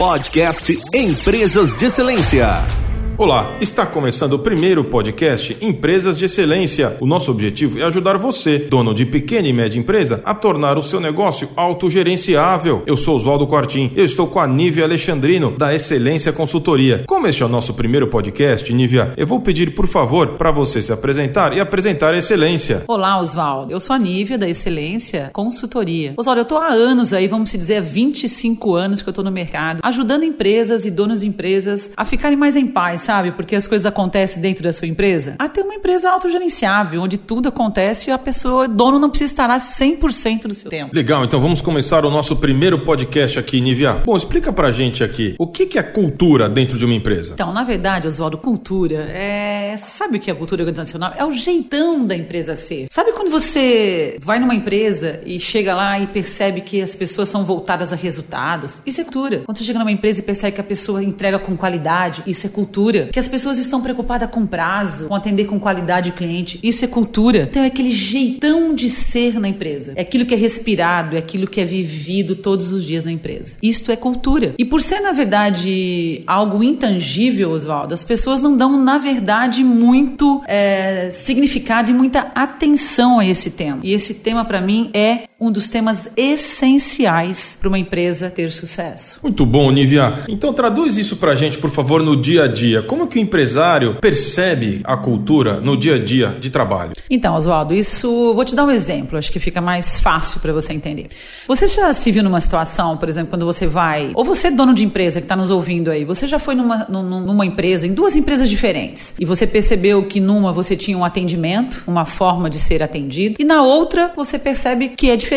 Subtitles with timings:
[0.00, 2.89] Podcast Empresas de Excelência.
[3.20, 6.96] Olá, está começando o primeiro podcast Empresas de Excelência.
[7.02, 10.82] O nosso objetivo é ajudar você, dono de pequena e média empresa, a tornar o
[10.82, 12.82] seu negócio autogerenciável.
[12.86, 17.04] Eu sou Oswaldo Quartim, eu estou com a Nívia Alexandrino, da Excelência Consultoria.
[17.06, 20.80] Como este é o nosso primeiro podcast, Nívia, eu vou pedir, por favor, para você
[20.80, 22.84] se apresentar e apresentar a Excelência.
[22.88, 23.70] Olá, Oswaldo.
[23.70, 26.14] Eu sou a Nívia, da Excelência Consultoria.
[26.16, 29.30] Oswaldo, eu estou há anos aí, vamos dizer, há 25 anos que eu estou no
[29.30, 33.32] mercado, ajudando empresas e donos de empresas a ficarem mais em paz, sabe?
[33.32, 35.34] Porque as coisas acontecem dentro da sua empresa.
[35.36, 39.48] A ter uma empresa autogerenciável, onde tudo acontece e a pessoa, dono, não precisa estar
[39.48, 40.94] lá 100% do seu tempo.
[40.94, 43.94] Legal, então vamos começar o nosso primeiro podcast aqui, Nívia.
[44.06, 47.32] Bom, explica pra gente aqui, o que é cultura dentro de uma empresa?
[47.34, 49.74] Então, na verdade, Oswaldo, cultura é.
[49.76, 51.12] Sabe o que é cultura organizacional?
[51.16, 52.86] É o jeitão da empresa ser.
[52.92, 57.44] Sabe quando você vai numa empresa e chega lá e percebe que as pessoas são
[57.44, 58.78] voltadas a resultados?
[58.86, 59.42] Isso é cultura.
[59.44, 62.50] Quando você chega numa empresa e percebe que a pessoa entrega com qualidade, isso é
[62.50, 63.12] cultura cultura.
[63.12, 66.58] Que as pessoas estão preocupadas com prazo, com atender com qualidade o cliente.
[66.62, 67.48] Isso é cultura.
[67.50, 69.92] Então é aquele jeitão de ser na empresa.
[69.96, 73.56] É aquilo que é respirado, é aquilo que é vivido todos os dias na empresa.
[73.62, 74.54] Isto é cultura.
[74.58, 80.42] E por ser, na verdade, algo intangível, Oswaldo, as pessoas não dão, na verdade, muito
[80.46, 83.80] é, significado e muita atenção a esse tema.
[83.82, 89.18] E esse tema, para mim, é um dos temas essenciais para uma empresa ter sucesso.
[89.22, 90.18] Muito bom, Nívia.
[90.28, 92.82] Então traduz isso para a gente, por favor, no dia a dia.
[92.82, 96.92] Como que o empresário percebe a cultura no dia a dia de trabalho?
[97.08, 100.74] Então, Oswaldo, isso vou te dar um exemplo, acho que fica mais fácil para você
[100.74, 101.08] entender.
[101.48, 104.74] Você já se viu numa situação, por exemplo, quando você vai, ou você é dono
[104.74, 108.14] de empresa que está nos ouvindo aí, você já foi numa, numa empresa, em duas
[108.14, 112.82] empresas diferentes, e você percebeu que numa você tinha um atendimento, uma forma de ser
[112.82, 115.29] atendido, e na outra você percebe que é diferente,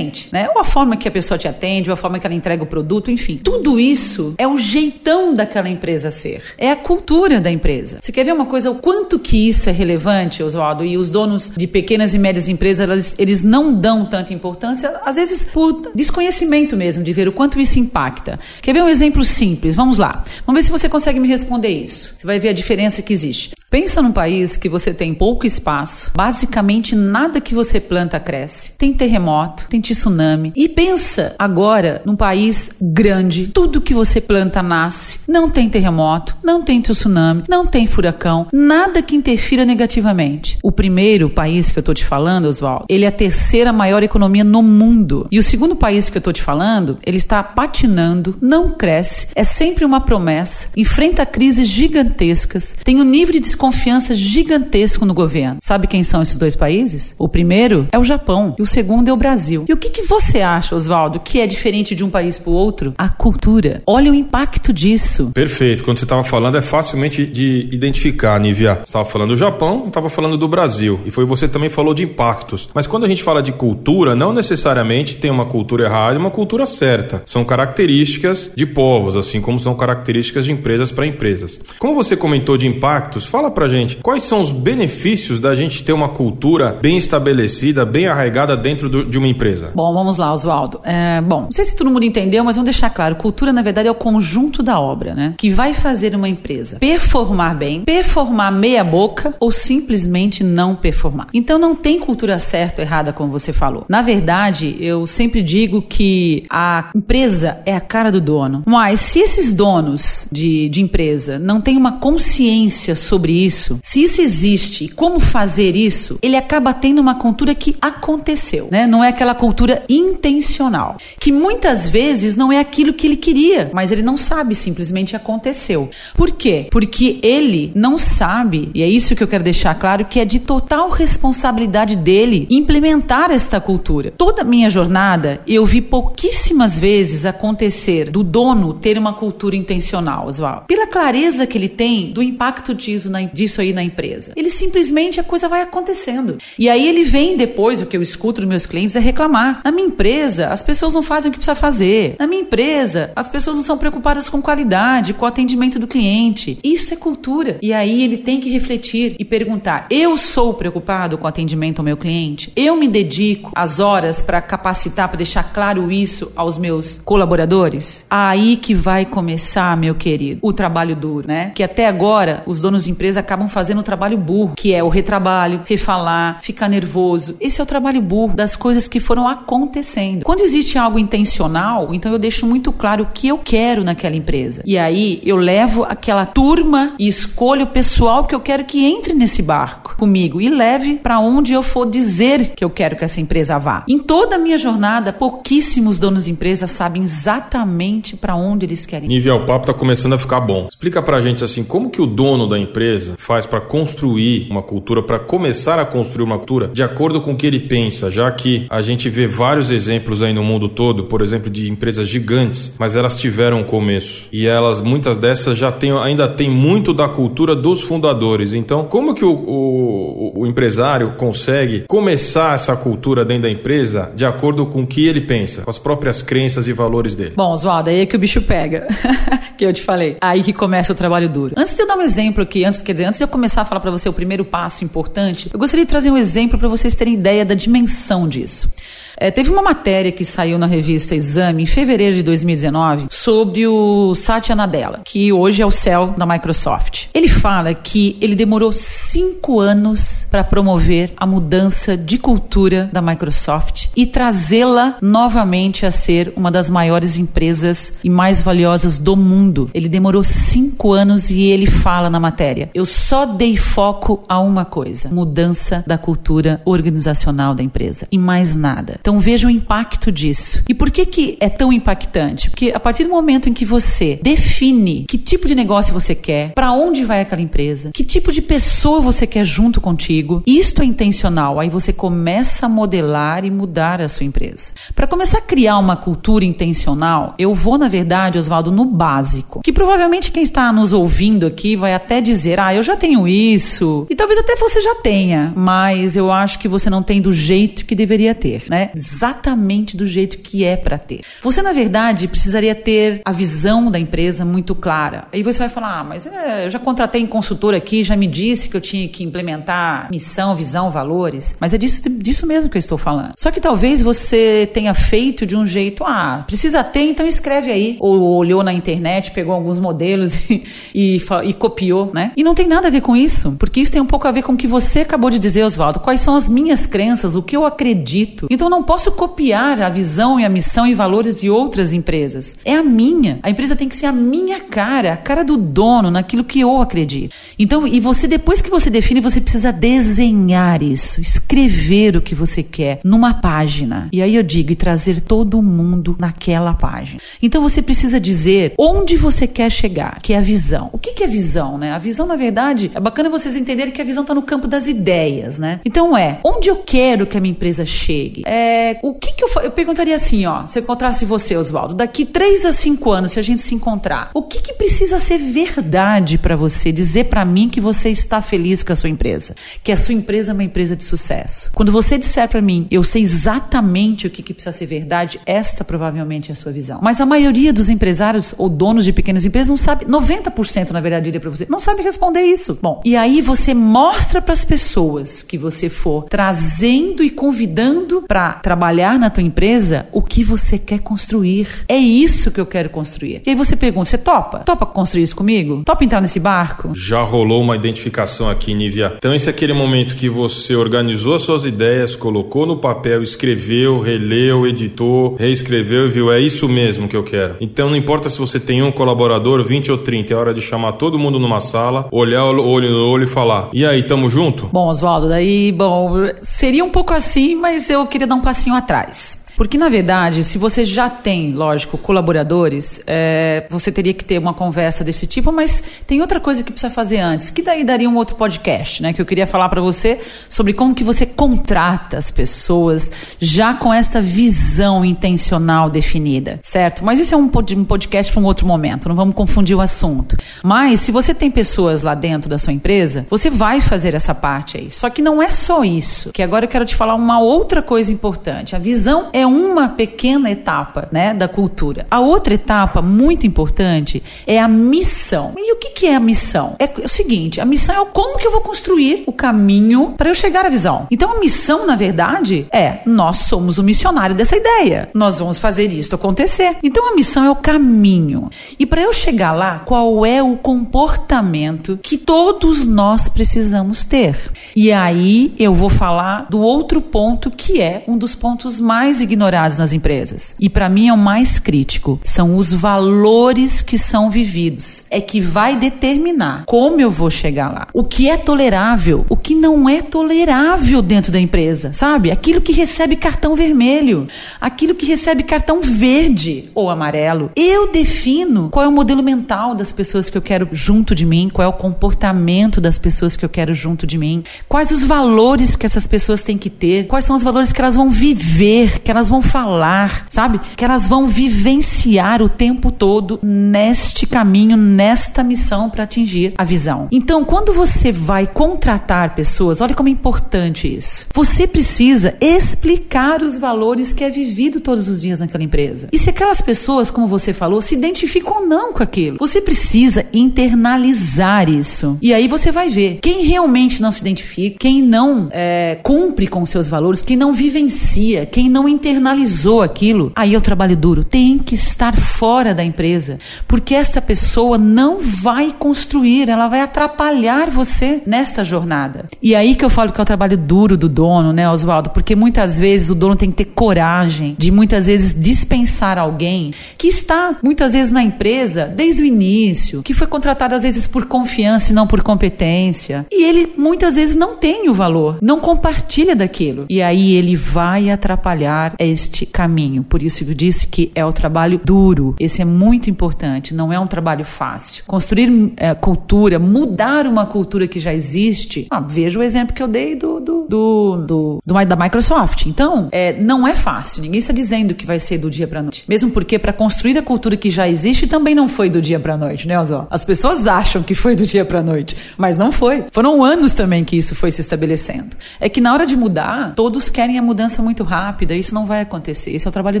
[0.32, 0.48] né?
[0.54, 2.66] Ou a forma que a pessoa te atende, ou a forma que ela entrega o
[2.66, 3.40] produto, enfim.
[3.42, 6.42] Tudo isso é o jeitão daquela empresa ser.
[6.58, 7.98] É a cultura da empresa.
[8.00, 10.84] Você quer ver uma coisa, o quanto que isso é relevante, Oswaldo?
[10.84, 15.16] E os donos de pequenas e médias empresas, eles, eles não dão tanta importância, às
[15.16, 18.38] vezes por desconhecimento mesmo, de ver o quanto isso impacta.
[18.62, 19.74] Quer ver um exemplo simples?
[19.74, 20.24] Vamos lá.
[20.46, 22.14] Vamos ver se você consegue me responder isso.
[22.16, 23.59] Você vai ver a diferença que existe.
[23.70, 28.72] Pensa num país que você tem pouco espaço, basicamente nada que você planta cresce.
[28.76, 30.52] Tem terremoto, tem tsunami.
[30.56, 35.20] E pensa agora num país grande, tudo que você planta nasce.
[35.28, 40.58] Não tem terremoto, não tem tsunami, não tem furacão, nada que interfira negativamente.
[40.64, 44.42] O primeiro país que eu tô te falando, Oswaldo, ele é a terceira maior economia
[44.42, 45.28] no mundo.
[45.30, 49.44] E o segundo país que eu tô te falando, ele está patinando, não cresce, é
[49.44, 55.58] sempre uma promessa, enfrenta crises gigantescas, tem um nível de desconfiança gigantesco no governo.
[55.60, 57.14] Sabe quem são esses dois países?
[57.18, 59.66] O primeiro é o Japão e o segundo é o Brasil.
[59.68, 62.54] E o que, que você acha, Oswaldo, que é diferente de um país para o
[62.54, 62.94] outro?
[62.96, 63.82] A cultura.
[63.86, 65.30] Olha o impacto disso.
[65.34, 65.84] Perfeito.
[65.84, 68.76] Quando você estava falando, é facilmente de identificar, Nívia.
[68.76, 70.98] Você estava falando do Japão, estava falando do Brasil.
[71.04, 72.70] E foi você também falou de impactos.
[72.72, 76.30] Mas quando a gente fala de cultura, não necessariamente tem uma cultura errada e uma
[76.30, 77.22] cultura certa.
[77.26, 81.60] São características de povos, assim como são características de empresas para empresas.
[81.78, 85.82] Como você comentou de impactos, fala Fala pra gente, quais são os benefícios da gente
[85.82, 89.72] ter uma cultura bem estabelecida, bem arraigada dentro do, de uma empresa?
[89.74, 90.80] Bom, vamos lá, Oswaldo.
[90.84, 93.88] É, bom, não sei se todo mundo entendeu, mas vamos deixar claro: cultura, na verdade,
[93.88, 95.34] é o conjunto da obra, né?
[95.36, 101.26] Que vai fazer uma empresa performar bem, performar meia-boca ou simplesmente não performar.
[101.34, 103.84] Então não tem cultura certa ou errada, como você falou.
[103.88, 108.62] Na verdade, eu sempre digo que a empresa é a cara do dono.
[108.64, 114.20] Mas se esses donos de, de empresa não têm uma consciência sobre isso, se isso
[114.20, 118.86] existe e como fazer isso, ele acaba tendo uma cultura que aconteceu, né?
[118.86, 123.92] Não é aquela cultura intencional, que muitas vezes não é aquilo que ele queria, mas
[123.92, 125.90] ele não sabe, simplesmente aconteceu.
[126.14, 126.68] Por quê?
[126.70, 130.40] Porque ele não sabe, e é isso que eu quero deixar claro, que é de
[130.40, 134.12] total responsabilidade dele implementar esta cultura.
[134.16, 140.66] Toda minha jornada, eu vi pouquíssimas vezes acontecer do dono ter uma cultura intencional, Oswaldo.
[140.66, 144.32] Pela clareza que ele tem do impacto disso na, disso aí na empresa.
[144.36, 146.38] Ele simplesmente a coisa vai acontecendo.
[146.58, 149.60] E aí ele vem depois, o que eu escuto dos meus clientes é reclamar.
[149.64, 152.16] Na minha empresa, as pessoas não fazem o que precisa fazer.
[152.18, 156.58] Na minha empresa, as pessoas não são preocupadas com qualidade, com o atendimento do cliente.
[156.62, 157.58] Isso é cultura.
[157.62, 161.84] E aí ele tem que refletir e perguntar: eu sou preocupado com o atendimento ao
[161.84, 162.52] meu cliente?
[162.56, 168.04] Eu me dedico as horas para capacitar, para deixar claro isso aos meus colaboradores?
[168.08, 171.52] Aí que vai começar, meu querido, o trabalho duro, né?
[171.54, 174.88] Que até agora os donos de empresa acabam fazendo o trabalho burro, que é o
[174.88, 177.36] retrabalho, refalar, ficar nervoso.
[177.40, 180.24] Esse é o trabalho burro das coisas que foram acontecendo.
[180.24, 184.62] Quando existe algo intencional, então eu deixo muito claro o que eu quero naquela empresa.
[184.64, 189.12] E aí eu levo aquela turma e escolho o pessoal que eu quero que entre
[189.12, 193.20] nesse barco comigo e leve para onde eu for dizer que eu quero que essa
[193.20, 193.84] empresa vá.
[193.88, 199.08] Em toda a minha jornada, pouquíssimos donos de empresa sabem exatamente para onde eles querem.
[199.08, 200.68] Nível papo tá começando a ficar bom.
[200.68, 205.02] Explica pra gente assim, como que o dono da empresa faz para construir uma cultura,
[205.02, 208.66] para começar a construir uma cultura de acordo com o que ele pensa, já que
[208.68, 212.96] a gente vê vários exemplos aí no mundo todo, por exemplo, de empresas gigantes, mas
[212.96, 217.54] elas tiveram um começo e elas muitas dessas já têm, ainda tem muito da cultura
[217.54, 218.54] dos fundadores.
[218.54, 224.24] Então, como que o, o, o empresário consegue começar essa cultura dentro da empresa de
[224.24, 227.32] acordo com o que ele pensa, com as próprias crenças e valores dele?
[227.36, 228.86] Bom, Oswaldo, aí é que o bicho pega.
[229.56, 230.16] que eu te falei.
[230.20, 231.54] Aí que começa o trabalho duro.
[231.56, 233.64] Antes de eu dar um exemplo aqui, antes, quer dizer, antes de eu começar a
[233.64, 236.94] falar para você o primeiro passo importante, eu gostaria de trazer um exemplo para vocês
[236.94, 238.72] terem ideia da dimensão disso.
[239.20, 244.14] É, teve uma matéria que saiu na revista Exame em fevereiro de 2019 sobre o
[244.14, 247.08] Satya Nadella, que hoje é o CEO da Microsoft.
[247.12, 253.88] Ele fala que ele demorou cinco anos para promover a mudança de cultura da Microsoft
[253.94, 259.70] e trazê-la novamente a ser uma das maiores empresas e mais valiosas do mundo.
[259.74, 264.64] Ele demorou cinco anos e ele fala na matéria: eu só dei foco a uma
[264.64, 268.96] coisa: mudança da cultura organizacional da empresa e mais nada.
[268.98, 270.62] Então, então veja o impacto disso.
[270.68, 272.48] E por que, que é tão impactante?
[272.48, 276.52] Porque a partir do momento em que você define que tipo de negócio você quer,
[276.52, 280.84] para onde vai aquela empresa, que tipo de pessoa você quer junto contigo, isto é
[280.84, 281.58] intencional.
[281.58, 284.70] Aí você começa a modelar e mudar a sua empresa.
[284.94, 289.60] Para começar a criar uma cultura intencional, eu vou, na verdade, Oswaldo, no básico.
[289.60, 294.06] Que provavelmente quem está nos ouvindo aqui vai até dizer: ah, eu já tenho isso.
[294.08, 297.84] E talvez até você já tenha, mas eu acho que você não tem do jeito
[297.84, 298.90] que deveria ter, né?
[299.00, 301.22] Exatamente do jeito que é para ter.
[301.42, 305.26] Você, na verdade, precisaria ter a visão da empresa muito clara.
[305.32, 308.26] Aí você vai falar: ah, mas é, eu já contratei um consultor aqui, já me
[308.26, 311.56] disse que eu tinha que implementar missão, visão, valores.
[311.58, 313.32] Mas é disso, disso mesmo que eu estou falando.
[313.38, 317.96] Só que talvez você tenha feito de um jeito: ah, precisa ter, então escreve aí.
[318.00, 320.62] Ou olhou na internet, pegou alguns modelos e,
[320.94, 322.32] e, e copiou, né?
[322.36, 324.42] E não tem nada a ver com isso, porque isso tem um pouco a ver
[324.42, 326.00] com o que você acabou de dizer, Oswaldo.
[326.00, 328.46] Quais são as minhas crenças, o que eu acredito.
[328.50, 332.56] Então não posso copiar a visão e a missão e valores de outras empresas.
[332.64, 333.38] É a minha.
[333.40, 336.80] A empresa tem que ser a minha cara, a cara do dono, naquilo que eu
[336.80, 337.32] acredito.
[337.56, 342.64] Então, e você, depois que você define, você precisa desenhar isso, escrever o que você
[342.64, 344.08] quer numa página.
[344.10, 347.20] E aí eu digo, e trazer todo mundo naquela página.
[347.40, 350.90] Então você precisa dizer onde você quer chegar, que é a visão.
[350.92, 351.92] O que, é visão, né?
[351.92, 354.88] A visão, na verdade, é bacana vocês entenderem que a visão está no campo das
[354.88, 355.80] ideias, né?
[355.84, 358.42] Então é, onde eu quero que a minha empresa chegue?
[358.44, 361.94] É é, o que, que eu, eu perguntaria assim, ó, se eu encontrasse você, Oswaldo,
[361.94, 365.38] daqui três a cinco anos, se a gente se encontrar, o que, que precisa ser
[365.38, 369.90] verdade para você dizer para mim que você está feliz com a sua empresa, que
[369.90, 371.72] a sua empresa é uma empresa de sucesso?
[371.74, 375.82] Quando você disser para mim, eu sei exatamente o que, que precisa ser verdade, esta
[375.82, 377.00] provavelmente é a sua visão.
[377.02, 381.24] Mas a maioria dos empresários ou donos de pequenas empresas não sabe, 90% na verdade,
[381.24, 382.78] diria para você, não sabe responder isso.
[382.80, 388.59] Bom, e aí você mostra para as pessoas que você for trazendo e convidando para
[388.62, 391.66] trabalhar na tua empresa o que você quer construir.
[391.88, 393.42] É isso que eu quero construir.
[393.46, 394.60] E aí você pergunta: você topa?
[394.60, 395.82] Topa construir isso comigo?
[395.84, 396.90] Topa entrar nesse barco?
[396.94, 399.14] Já rolou uma identificação aqui, Nívia.
[399.18, 404.66] Então, esse é aquele momento que você organizou suas ideias, colocou no papel, escreveu, releu,
[404.66, 407.56] editou, reescreveu e viu: é isso mesmo que eu quero.
[407.60, 410.92] Então, não importa se você tem um colaborador, 20 ou 30, é hora de chamar
[410.92, 414.68] todo mundo numa sala, olhar olho no olho e falar: e aí, tamo junto?
[414.72, 416.10] Bom, Oswaldo, daí, bom,
[416.42, 419.39] seria um pouco assim, mas eu queria dar um passinho atrás.
[419.60, 424.54] Porque, na verdade, se você já tem, lógico, colaboradores, é, você teria que ter uma
[424.54, 428.16] conversa desse tipo, mas tem outra coisa que precisa fazer antes, que daí daria um
[428.16, 429.12] outro podcast, né?
[429.12, 433.92] Que eu queria falar para você sobre como que você contrata as pessoas já com
[433.92, 437.04] esta visão intencional definida, certo?
[437.04, 440.38] Mas isso é um, podcast para um outro momento, não vamos confundir o assunto.
[440.64, 444.78] Mas, se você tem pessoas lá dentro da sua empresa, você vai fazer essa parte
[444.78, 444.90] aí.
[444.90, 448.10] Só que não é só isso, que agora eu quero te falar uma outra coisa
[448.10, 448.74] importante.
[448.74, 452.06] A visão é uma pequena etapa, né, da cultura.
[452.10, 455.54] A outra etapa muito importante é a missão.
[455.56, 456.76] E o que, que é a missão?
[456.78, 460.34] É o seguinte, a missão é como que eu vou construir o caminho para eu
[460.34, 461.06] chegar à visão.
[461.10, 465.10] Então a missão, na verdade, é nós somos o missionário dessa ideia.
[465.12, 466.76] Nós vamos fazer isso acontecer.
[466.82, 468.48] Então a missão é o caminho.
[468.78, 474.36] E para eu chegar lá, qual é o comportamento que todos nós precisamos ter?
[474.76, 479.39] E aí eu vou falar do outro ponto que é um dos pontos mais ignorados
[479.78, 480.54] nas empresas.
[480.58, 485.04] E para mim é o mais crítico, são os valores que são vividos.
[485.10, 487.88] É que vai determinar como eu vou chegar lá.
[487.94, 492.30] O que é tolerável, o que não é tolerável dentro da empresa, sabe?
[492.30, 494.26] Aquilo que recebe cartão vermelho,
[494.60, 497.50] aquilo que recebe cartão verde ou amarelo.
[497.54, 501.50] Eu defino qual é o modelo mental das pessoas que eu quero junto de mim,
[501.52, 505.76] qual é o comportamento das pessoas que eu quero junto de mim, quais os valores
[505.76, 509.10] que essas pessoas têm que ter, quais são os valores que elas vão viver, que
[509.10, 510.60] elas vão falar, sabe?
[510.76, 517.08] Que elas vão vivenciar o tempo todo neste caminho, nesta missão para atingir a visão.
[517.10, 521.26] Então, quando você vai contratar pessoas, olha como é importante isso.
[521.34, 526.08] Você precisa explicar os valores que é vivido todos os dias naquela empresa.
[526.12, 530.26] E se aquelas pessoas, como você falou, se identificam ou não com aquilo, você precisa
[530.32, 532.18] internalizar isso.
[532.20, 536.64] E aí você vai ver quem realmente não se identifica, quem não é, cumpre com
[536.66, 540.32] seus valores, quem não vivencia, quem não internalizou aquilo.
[540.34, 541.24] Aí é o trabalho duro.
[541.24, 547.70] Tem que estar fora da empresa, porque essa pessoa não vai construir, ela vai atrapalhar
[547.70, 549.26] você nesta jornada.
[549.42, 552.10] E aí que eu falo que é o trabalho duro do dono, né, Oswaldo?
[552.10, 557.08] Porque muitas vezes o dono tem que ter coragem de muitas vezes dispensar alguém que
[557.08, 561.92] está muitas vezes na empresa desde o início, que foi contratado às vezes por confiança
[561.92, 563.26] e não por competência.
[563.30, 566.86] E ele muitas vezes não tem o valor, não compartilha daquilo.
[566.88, 570.02] E aí ele vai atrapalhar este caminho.
[570.02, 572.34] Por isso eu disse que é o trabalho duro.
[572.38, 575.04] Esse é muito importante, não é um trabalho fácil.
[575.06, 578.86] Construir é, cultura, mudar uma cultura que já existe.
[578.90, 582.66] Ah, veja o exemplo que eu dei do, do, do, do, do da Microsoft.
[582.66, 584.22] Então, é, não é fácil.
[584.22, 586.04] Ninguém está dizendo que vai ser do dia para noite.
[586.06, 589.36] Mesmo porque para construir a cultura que já existe também não foi do dia para
[589.36, 590.06] noite, né, Osó?
[590.10, 593.04] As pessoas acham que foi do dia para noite, mas não foi.
[593.12, 595.36] Foram anos também que isso foi se estabelecendo.
[595.58, 598.54] É que na hora de mudar, todos querem a mudança muito rápida.
[598.54, 599.52] Isso não vai acontecer.
[599.52, 600.00] Esse é o trabalho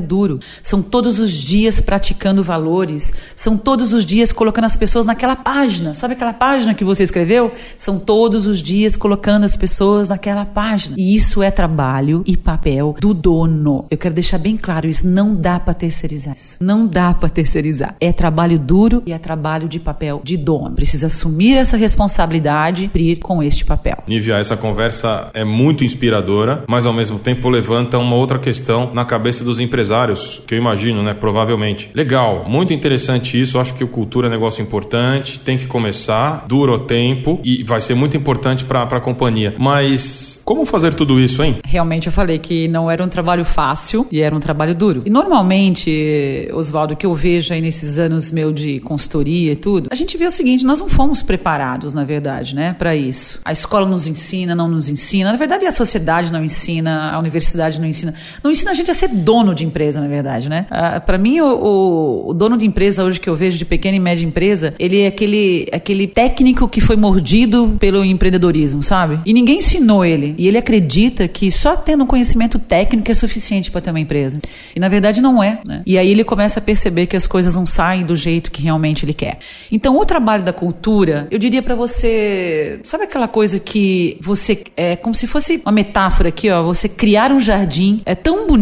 [0.00, 0.40] duro.
[0.62, 3.12] São todos os dias praticando valores.
[3.36, 5.94] São todos os dias colocando as pessoas naquela página.
[5.94, 7.52] Sabe aquela página que você escreveu?
[7.78, 10.96] São todos os dias colocando as pessoas naquela página.
[10.98, 13.86] E isso é trabalho e papel do dono.
[13.88, 15.06] Eu quero deixar bem claro isso.
[15.06, 16.56] Não dá para terceirizar isso.
[16.60, 17.94] Não dá para terceirizar.
[18.00, 20.74] É trabalho duro e é trabalho de papel de dono.
[20.74, 23.98] Precisa assumir essa responsabilidade e ir com este papel.
[24.08, 29.04] Nívia, essa conversa é muito inspiradora, mas ao mesmo tempo levanta uma outra questão na
[29.04, 31.14] cabeça dos empresários, que eu imagino, né?
[31.14, 31.90] Provavelmente.
[31.94, 33.58] Legal, muito interessante isso.
[33.58, 37.62] Acho que o cultura é um negócio importante, tem que começar, dura o tempo e
[37.62, 39.54] vai ser muito importante para a companhia.
[39.58, 41.58] Mas como fazer tudo isso, hein?
[41.64, 45.02] Realmente eu falei que não era um trabalho fácil e era um trabalho duro.
[45.04, 49.88] E normalmente, Oswaldo, o que eu vejo aí nesses anos meu de consultoria e tudo,
[49.90, 53.40] a gente vê o seguinte: nós não fomos preparados, na verdade, né, para isso.
[53.44, 55.30] A escola nos ensina, não nos ensina.
[55.30, 58.14] Na verdade, a sociedade não ensina, a universidade não ensina.
[58.42, 60.66] Não ensina a gente a ser dono de empresa, na verdade, né?
[60.70, 64.00] Ah, para mim, o, o, dono de empresa hoje que eu vejo de pequena e
[64.00, 69.20] média empresa, ele é aquele, aquele técnico que foi mordido pelo empreendedorismo, sabe?
[69.26, 70.34] E ninguém ensinou ele.
[70.38, 74.38] E ele acredita que só tendo conhecimento técnico é suficiente para ter uma empresa.
[74.74, 75.60] E na verdade não é.
[75.66, 75.82] Né?
[75.84, 79.04] E aí ele começa a perceber que as coisas não saem do jeito que realmente
[79.04, 79.38] ele quer.
[79.70, 84.96] Então, o trabalho da cultura, eu diria para você, sabe aquela coisa que você é
[84.96, 88.59] como se fosse uma metáfora aqui, ó, você criar um jardim é tão bonito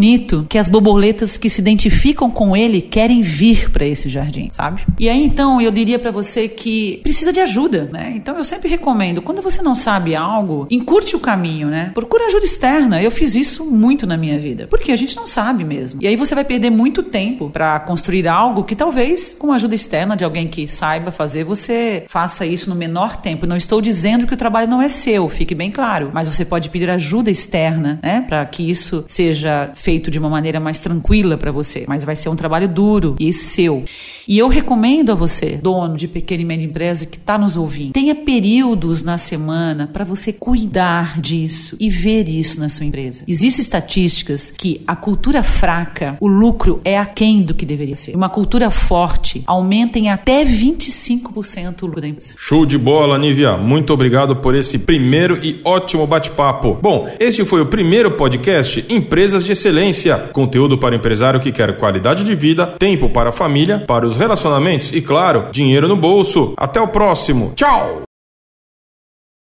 [0.49, 4.83] que as borboletas que se identificam com ele querem vir para esse jardim, sabe?
[4.99, 8.13] E aí então eu diria para você que precisa de ajuda, né?
[8.17, 11.91] Então eu sempre recomendo, quando você não sabe algo, encurte o caminho, né?
[11.95, 13.03] Procura ajuda externa.
[13.03, 16.03] Eu fiz isso muito na minha vida, porque a gente não sabe mesmo.
[16.03, 20.17] E aí você vai perder muito tempo para construir algo que talvez com ajuda externa
[20.17, 23.47] de alguém que saiba fazer, você faça isso no menor tempo.
[23.47, 26.71] Não estou dizendo que o trabalho não é seu, fique bem claro, mas você pode
[26.71, 31.51] pedir ajuda externa, né, para que isso seja feito de uma maneira mais tranquila para
[31.51, 31.85] você.
[31.89, 33.85] Mas vai ser um trabalho duro e seu.
[34.29, 37.93] E eu recomendo a você, dono de pequena e média empresa que está nos ouvindo,
[37.93, 43.25] tenha períodos na semana para você cuidar disso e ver isso na sua empresa.
[43.27, 48.15] Existem estatísticas que a cultura fraca, o lucro é aquém do que deveria ser.
[48.15, 52.35] Uma cultura forte aumenta em até 25% o lucro da empresa.
[52.37, 53.57] Show de bola, Nívia.
[53.57, 56.79] Muito obrigado por esse primeiro e ótimo bate-papo.
[56.83, 60.17] Bom, este foi o primeiro podcast Empresas de Excelência excelência.
[60.33, 64.93] Conteúdo para empresário que quer qualidade de vida, tempo para a família, para os relacionamentos
[64.93, 66.55] e, claro, dinheiro no bolso.
[66.57, 67.53] Até o próximo.
[67.55, 68.08] Tchau!